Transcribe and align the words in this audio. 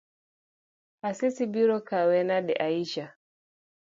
Asisi 1.07 1.43
biro 1.53 1.77
kawe 1.89 2.17
nade 2.29 2.53
Aisha? 2.67 3.05